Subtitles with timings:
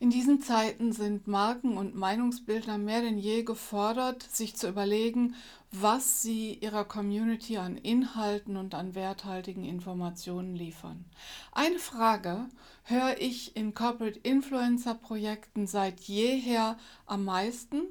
[0.00, 5.34] In diesen Zeiten sind Marken und Meinungsbildner mehr denn je gefordert, sich zu überlegen,
[5.72, 11.04] was sie ihrer Community an Inhalten und an werthaltigen Informationen liefern.
[11.50, 12.46] Eine Frage
[12.84, 17.82] höre ich in Corporate Influencer Projekten seit jeher am meisten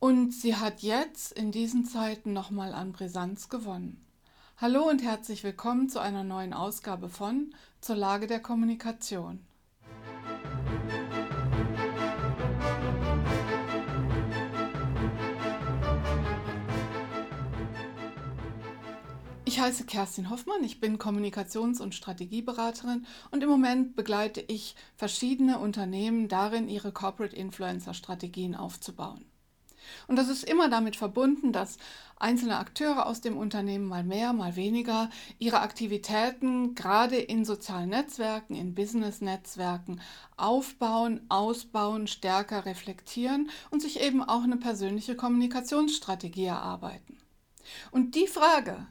[0.00, 4.04] und sie hat jetzt in diesen Zeiten nochmal an Brisanz gewonnen.
[4.58, 9.40] Hallo und herzlich willkommen zu einer neuen Ausgabe von Zur Lage der Kommunikation.
[19.54, 25.60] Ich heiße Kerstin Hoffmann, ich bin Kommunikations- und Strategieberaterin und im Moment begleite ich verschiedene
[25.60, 29.24] Unternehmen darin, ihre Corporate Influencer Strategien aufzubauen.
[30.08, 31.76] Und das ist immer damit verbunden, dass
[32.16, 35.08] einzelne Akteure aus dem Unternehmen mal mehr, mal weniger
[35.38, 40.00] ihre Aktivitäten gerade in sozialen Netzwerken, in Business-Netzwerken
[40.36, 47.20] aufbauen, ausbauen, stärker reflektieren und sich eben auch eine persönliche Kommunikationsstrategie erarbeiten.
[47.92, 48.88] Und die Frage,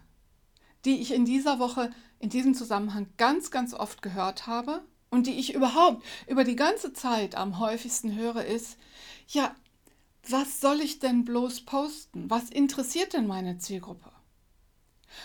[0.85, 1.89] die ich in dieser Woche
[2.19, 6.93] in diesem Zusammenhang ganz, ganz oft gehört habe und die ich überhaupt über die ganze
[6.93, 8.77] Zeit am häufigsten höre, ist,
[9.27, 9.55] ja,
[10.29, 12.29] was soll ich denn bloß posten?
[12.29, 14.11] Was interessiert denn meine Zielgruppe?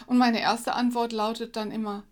[0.06, 2.04] Und meine erste Antwort lautet dann immer,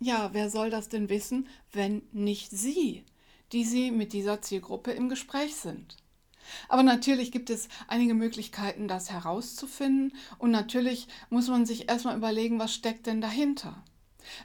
[0.00, 3.04] ja, wer soll das denn wissen, wenn nicht Sie,
[3.52, 5.96] die Sie mit dieser Zielgruppe im Gespräch sind?
[6.68, 12.58] Aber natürlich gibt es einige Möglichkeiten, das herauszufinden und natürlich muss man sich erstmal überlegen,
[12.58, 13.82] was steckt denn dahinter.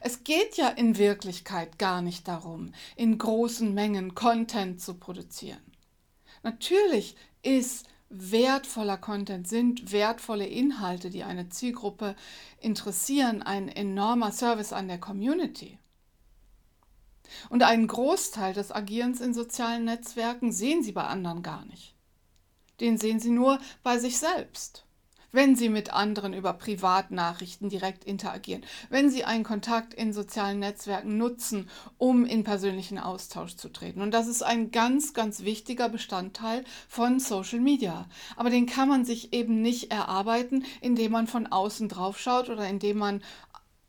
[0.01, 5.61] Es geht ja in Wirklichkeit gar nicht darum, in großen Mengen Content zu produzieren.
[6.43, 12.15] Natürlich ist wertvoller Content, sind wertvolle Inhalte, die eine Zielgruppe
[12.59, 15.79] interessieren, ein enormer Service an der Community.
[17.49, 21.94] Und einen Großteil des Agierens in sozialen Netzwerken sehen Sie bei anderen gar nicht
[22.79, 24.85] den sehen Sie nur bei sich selbst.
[25.31, 31.17] Wenn Sie mit anderen über Privatnachrichten direkt interagieren, wenn Sie einen Kontakt in sozialen Netzwerken
[31.17, 33.99] nutzen, um in persönlichen Austausch zu treten.
[33.99, 38.07] Und das ist ein ganz, ganz wichtiger Bestandteil von Social Media.
[38.37, 42.65] Aber den kann man sich eben nicht erarbeiten, indem man von außen drauf schaut oder
[42.69, 43.21] indem man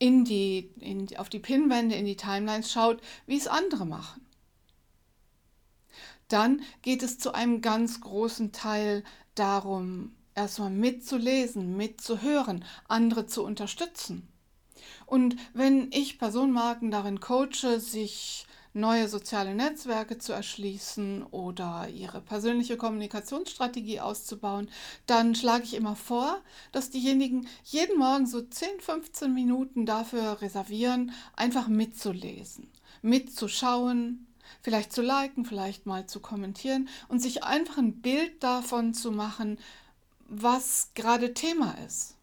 [0.00, 4.25] in die, in, auf die Pinwände, in die Timelines schaut, wie es andere machen
[6.28, 9.04] dann geht es zu einem ganz großen Teil
[9.34, 14.28] darum, erstmal mitzulesen, mitzuhören, andere zu unterstützen.
[15.06, 22.76] Und wenn ich Personenmarken darin coache, sich neue soziale Netzwerke zu erschließen oder ihre persönliche
[22.76, 24.69] Kommunikationsstrategie auszubauen,
[25.06, 31.12] dann schlage ich immer vor, dass diejenigen jeden Morgen so 10, 15 Minuten dafür reservieren,
[31.34, 32.70] einfach mitzulesen,
[33.00, 34.26] mitzuschauen,
[34.62, 39.58] vielleicht zu liken, vielleicht mal zu kommentieren und sich einfach ein Bild davon zu machen,
[40.28, 42.16] was gerade Thema ist.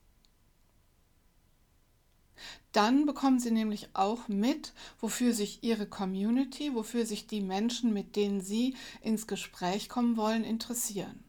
[2.74, 8.16] Dann bekommen Sie nämlich auch mit, wofür sich Ihre Community, wofür sich die Menschen, mit
[8.16, 11.24] denen Sie ins Gespräch kommen wollen, interessieren.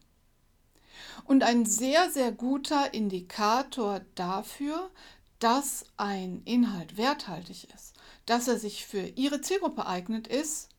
[1.25, 4.89] Und ein sehr, sehr guter Indikator dafür,
[5.37, 7.93] dass ein Inhalt werthaltig ist,
[8.25, 10.69] dass er sich für Ihre Zielgruppe eignet, ist,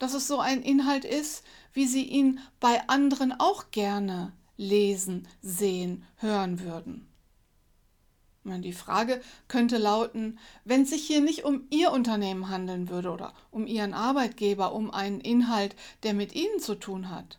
[0.00, 6.04] dass es so ein Inhalt ist, wie Sie ihn bei anderen auch gerne lesen, sehen,
[6.16, 7.06] hören würden.
[8.42, 13.34] Die Frage könnte lauten, wenn es sich hier nicht um Ihr Unternehmen handeln würde oder
[13.50, 17.38] um Ihren Arbeitgeber, um einen Inhalt, der mit Ihnen zu tun hat,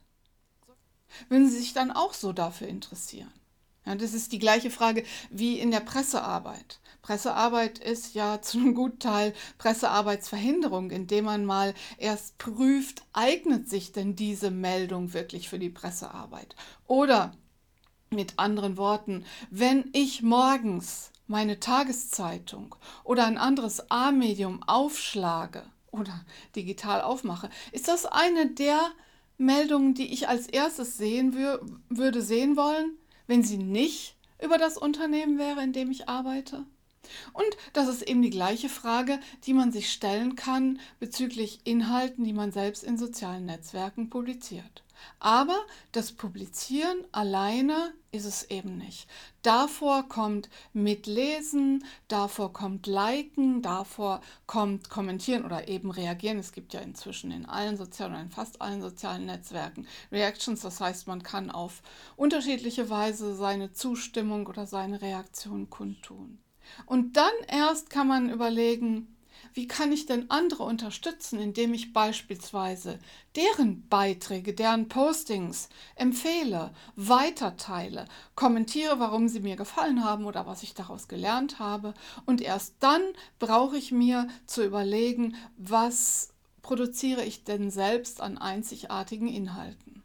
[1.27, 3.31] würden Sie sich dann auch so dafür interessieren?
[3.85, 6.79] Ja, das ist die gleiche Frage wie in der Pressearbeit.
[7.01, 13.91] Pressearbeit ist ja zu einem guten Teil Pressearbeitsverhinderung, indem man mal erst prüft, eignet sich
[13.91, 16.55] denn diese Meldung wirklich für die Pressearbeit?
[16.87, 17.33] Oder
[18.11, 26.25] mit anderen Worten, wenn ich morgens meine Tageszeitung oder ein anderes A-Medium aufschlage oder
[26.55, 28.79] digital aufmache, ist das eine der
[29.37, 32.97] Meldungen, die ich als erstes sehen wür würde sehen wollen?
[33.31, 36.65] Wenn sie nicht über das Unternehmen wäre, in dem ich arbeite?
[37.33, 42.33] Und das ist eben die gleiche Frage, die man sich stellen kann bezüglich Inhalten, die
[42.33, 44.83] man selbst in sozialen Netzwerken publiziert.
[45.19, 45.59] Aber
[45.93, 49.07] das Publizieren alleine ist es eben nicht.
[49.41, 56.37] Davor kommt Mitlesen, davor kommt Liken, davor kommt Kommentieren oder eben Reagieren.
[56.37, 60.61] Es gibt ja inzwischen in allen sozialen oder in fast allen sozialen Netzwerken Reactions.
[60.61, 61.81] Das heißt, man kann auf
[62.15, 66.37] unterschiedliche Weise seine Zustimmung oder seine Reaktion kundtun.
[66.85, 69.07] Und dann erst kann man überlegen,
[69.53, 72.99] wie kann ich denn andere unterstützen, indem ich beispielsweise
[73.35, 78.05] deren Beiträge, deren Postings empfehle, weiterteile,
[78.35, 81.93] kommentiere, warum sie mir gefallen haben oder was ich daraus gelernt habe.
[82.25, 83.01] Und erst dann
[83.39, 86.29] brauche ich mir zu überlegen, was
[86.61, 90.00] produziere ich denn selbst an einzigartigen Inhalten.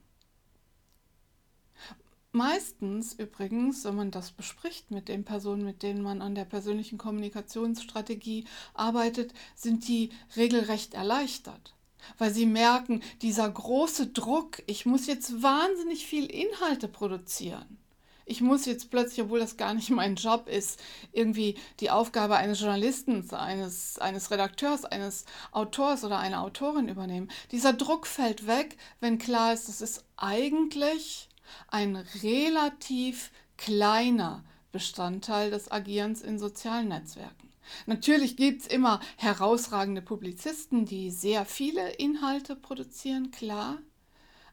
[2.36, 6.98] Meistens übrigens, wenn man das bespricht mit den Personen, mit denen man an der persönlichen
[6.98, 8.44] Kommunikationsstrategie
[8.74, 11.74] arbeitet, sind die regelrecht erleichtert,
[12.18, 17.78] weil sie merken, dieser große Druck, ich muss jetzt wahnsinnig viel Inhalte produzieren.
[18.26, 20.78] Ich muss jetzt plötzlich, obwohl das gar nicht mein Job ist,
[21.12, 27.30] irgendwie die Aufgabe eines Journalisten, eines, eines Redakteurs, eines Autors oder einer Autorin übernehmen.
[27.50, 31.30] Dieser Druck fällt weg, wenn klar ist, das ist eigentlich
[31.68, 37.46] ein relativ kleiner Bestandteil des Agierens in sozialen Netzwerken.
[37.86, 43.78] Natürlich gibt es immer herausragende Publizisten, die sehr viele Inhalte produzieren, klar,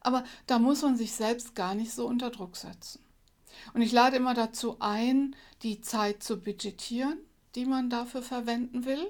[0.01, 3.03] aber da muss man sich selbst gar nicht so unter Druck setzen.
[3.73, 7.17] Und ich lade immer dazu ein, die Zeit zu budgetieren,
[7.55, 9.09] die man dafür verwenden will,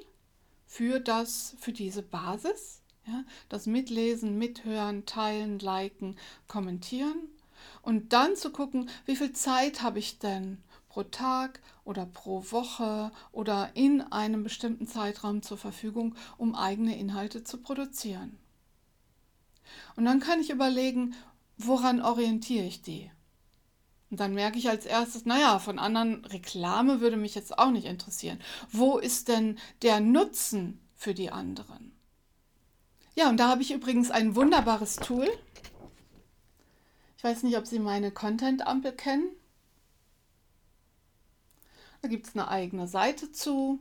[0.65, 7.29] für, das, für diese Basis, ja, das Mitlesen, Mithören, Teilen, Liken, Kommentieren
[7.83, 10.57] und dann zu gucken, wie viel Zeit habe ich denn
[10.89, 17.44] pro Tag oder pro Woche oder in einem bestimmten Zeitraum zur Verfügung, um eigene Inhalte
[17.44, 18.39] zu produzieren.
[19.95, 21.13] Und dann kann ich überlegen,
[21.57, 23.12] woran orientiere ich die?
[24.09, 27.86] Und dann merke ich als erstes, naja, von anderen Reklame würde mich jetzt auch nicht
[27.86, 28.39] interessieren.
[28.71, 31.91] Wo ist denn der Nutzen für die anderen?
[33.15, 35.27] Ja, und da habe ich übrigens ein wunderbares Tool.
[37.23, 39.29] Ich weiß nicht, ob Sie meine Content-Ampel kennen.
[42.01, 43.79] Da gibt es eine eigene Seite zu,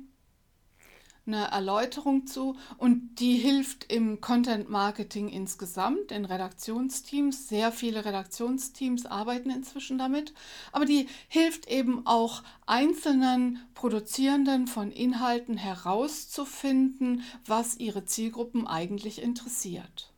[1.27, 7.49] eine Erläuterung zu und die hilft im Content Marketing insgesamt, in Redaktionsteams.
[7.49, 10.33] Sehr viele Redaktionsteams arbeiten inzwischen damit,
[10.71, 20.12] aber die hilft eben auch einzelnen Produzierenden von Inhalten herauszufinden, was ihre Zielgruppen eigentlich interessiert.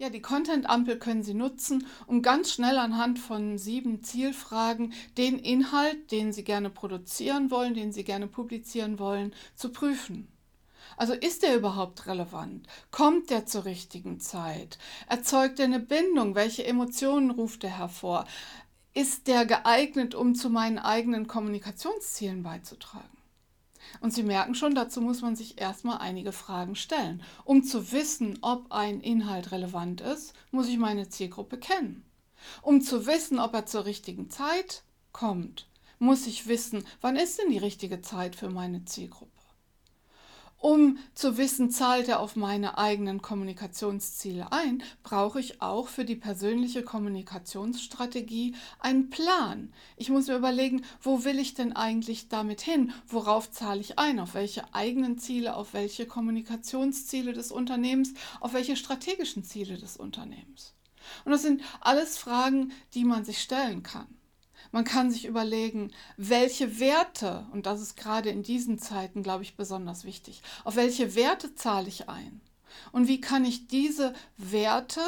[0.00, 6.10] Ja, die Content-Ampel können Sie nutzen, um ganz schnell anhand von sieben Zielfragen den Inhalt,
[6.10, 10.26] den Sie gerne produzieren wollen, den Sie gerne publizieren wollen, zu prüfen.
[10.96, 12.66] Also ist der überhaupt relevant?
[12.90, 14.78] Kommt der zur richtigen Zeit?
[15.06, 16.34] Erzeugt er eine Bindung?
[16.34, 18.24] Welche Emotionen ruft er hervor?
[18.94, 23.19] Ist der geeignet, um zu meinen eigenen Kommunikationszielen beizutragen?
[24.00, 27.22] Und Sie merken schon, dazu muss man sich erstmal einige Fragen stellen.
[27.44, 32.04] Um zu wissen, ob ein Inhalt relevant ist, muss ich meine Zielgruppe kennen.
[32.62, 34.82] Um zu wissen, ob er zur richtigen Zeit
[35.12, 35.66] kommt,
[35.98, 39.39] muss ich wissen, wann ist denn die richtige Zeit für meine Zielgruppe.
[40.60, 46.16] Um zu wissen, zahlt er auf meine eigenen Kommunikationsziele ein, brauche ich auch für die
[46.16, 49.72] persönliche Kommunikationsstrategie einen Plan.
[49.96, 52.92] Ich muss mir überlegen, wo will ich denn eigentlich damit hin?
[53.06, 54.20] Worauf zahle ich ein?
[54.20, 55.56] Auf welche eigenen Ziele?
[55.56, 58.12] Auf welche Kommunikationsziele des Unternehmens?
[58.40, 60.74] Auf welche strategischen Ziele des Unternehmens?
[61.24, 64.19] Und das sind alles Fragen, die man sich stellen kann.
[64.72, 69.56] Man kann sich überlegen, welche Werte, und das ist gerade in diesen Zeiten, glaube ich,
[69.56, 72.40] besonders wichtig, auf welche Werte zahle ich ein?
[72.92, 75.00] Und wie kann ich diese Werte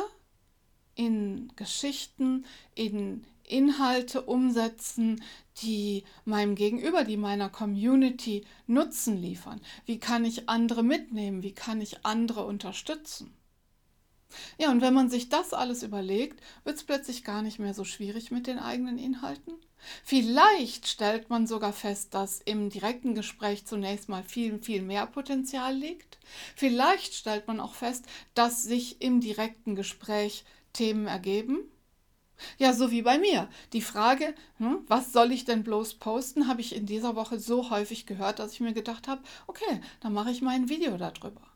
[0.95, 5.23] in Geschichten, in Inhalte umsetzen,
[5.63, 9.61] die meinem Gegenüber, die meiner Community Nutzen liefern?
[9.87, 11.43] Wie kann ich andere mitnehmen?
[11.43, 13.33] Wie kann ich andere unterstützen?
[14.59, 17.85] Ja, und wenn man sich das alles überlegt, wird es plötzlich gar nicht mehr so
[17.85, 19.55] schwierig mit den eigenen Inhalten.
[20.05, 25.75] Vielleicht stellt man sogar fest, dass im direkten Gespräch zunächst mal viel, viel mehr Potenzial
[25.75, 26.19] liegt.
[26.55, 31.59] Vielleicht stellt man auch fest, dass sich im direkten Gespräch Themen ergeben.
[32.59, 33.49] Ja, so wie bei mir.
[33.73, 37.71] Die Frage, hm, was soll ich denn bloß posten, habe ich in dieser Woche so
[37.71, 41.52] häufig gehört, dass ich mir gedacht habe, okay, dann mache ich mal ein Video darüber.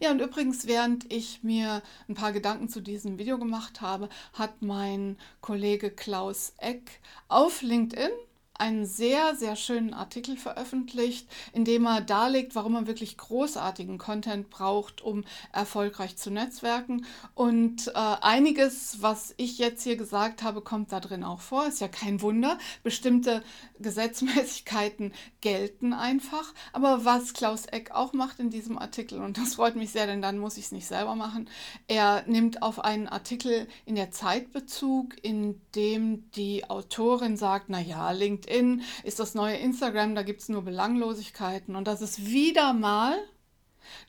[0.00, 4.62] Ja, und übrigens, während ich mir ein paar Gedanken zu diesem Video gemacht habe, hat
[4.62, 8.10] mein Kollege Klaus Eck auf LinkedIn
[8.56, 14.48] einen sehr, sehr schönen Artikel veröffentlicht, in dem er darlegt, warum man wirklich großartigen Content
[14.48, 17.04] braucht, um erfolgreich zu netzwerken.
[17.34, 21.66] Und äh, einiges, was ich jetzt hier gesagt habe, kommt da drin auch vor.
[21.66, 22.58] Ist ja kein Wunder.
[22.84, 23.42] Bestimmte
[23.80, 26.54] Gesetzmäßigkeiten gelten einfach.
[26.72, 30.22] Aber was Klaus Eck auch macht in diesem Artikel, und das freut mich sehr, denn
[30.22, 31.48] dann muss ich es nicht selber machen,
[31.88, 38.12] er nimmt auf einen Artikel in der Zeit Bezug, in dem die Autorin sagt, naja,
[38.12, 41.76] LinkedIn LinkedIn ist das neue Instagram, da gibt es nur Belanglosigkeiten.
[41.76, 43.16] Und das ist wieder mal,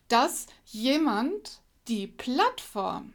[0.07, 3.13] dass jemand die Plattform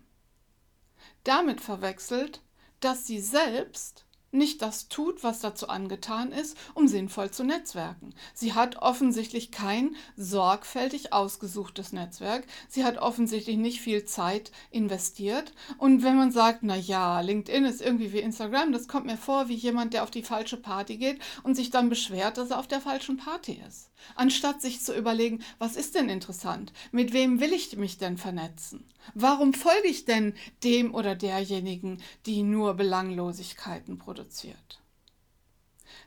[1.24, 2.42] damit verwechselt,
[2.80, 8.14] dass sie selbst nicht das tut, was dazu angetan ist, um sinnvoll zu netzwerken.
[8.34, 12.46] Sie hat offensichtlich kein sorgfältig ausgesuchtes Netzwerk.
[12.68, 15.52] Sie hat offensichtlich nicht viel Zeit investiert.
[15.78, 19.49] Und wenn man sagt, na ja, LinkedIn ist irgendwie wie Instagram, das kommt mir vor
[19.49, 22.68] wie jemand, der auf die falsche Party geht und sich dann beschwert, dass er auf
[22.68, 23.90] der falschen Party ist.
[24.14, 26.72] Anstatt sich zu überlegen, was ist denn interessant?
[26.90, 28.84] Mit wem will ich mich denn vernetzen?
[29.14, 34.80] Warum folge ich denn dem oder derjenigen, die nur Belanglosigkeiten produziert?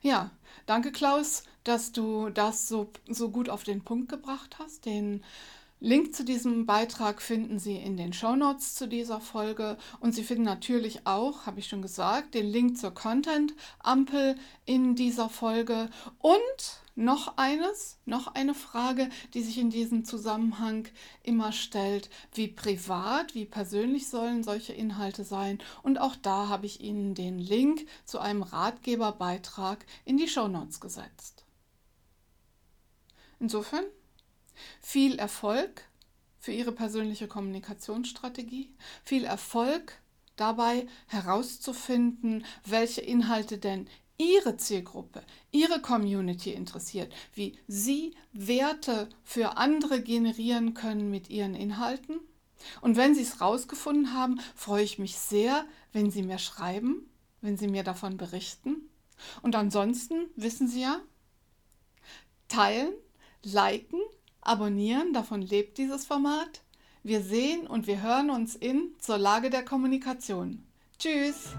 [0.01, 0.31] Ja,
[0.65, 4.85] danke Klaus, dass du das so, so gut auf den Punkt gebracht hast.
[4.85, 5.23] Den
[5.83, 10.43] Link zu diesem Beitrag finden Sie in den Shownotes zu dieser Folge und Sie finden
[10.43, 16.39] natürlich auch, habe ich schon gesagt, den Link zur Content-Ampel in dieser Folge und
[16.95, 20.87] noch eines, noch eine Frage, die sich in diesem Zusammenhang
[21.21, 22.09] immer stellt.
[22.33, 25.59] Wie privat, wie persönlich sollen solche Inhalte sein?
[25.81, 31.43] Und auch da habe ich Ihnen den Link zu einem Ratgeberbeitrag in die Shownotes gesetzt.
[33.41, 33.83] Insofern
[34.81, 35.87] viel Erfolg
[36.39, 39.99] für Ihre persönliche Kommunikationsstrategie, viel Erfolg
[40.35, 50.01] dabei herauszufinden, welche Inhalte denn Ihre Zielgruppe, Ihre Community interessiert, wie Sie Werte für andere
[50.01, 52.19] generieren können mit Ihren Inhalten.
[52.81, 57.09] Und wenn Sie es rausgefunden haben, freue ich mich sehr, wenn Sie mir schreiben,
[57.41, 58.89] wenn Sie mir davon berichten.
[59.41, 61.01] Und ansonsten wissen Sie ja,
[62.47, 62.93] teilen,
[63.43, 63.99] liken,
[64.45, 66.61] abonnieren, davon lebt dieses Format.
[67.03, 70.63] Wir sehen und wir hören uns in zur Lage der Kommunikation.
[70.97, 71.49] Tschüss!